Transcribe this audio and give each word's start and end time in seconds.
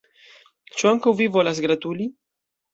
Ĉu 0.77 0.89
ankaŭ 0.93 1.15
vi 1.21 1.29
volas 1.37 1.63
gratuli? 1.69 2.13